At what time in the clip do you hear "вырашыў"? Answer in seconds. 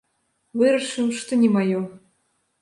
0.61-1.11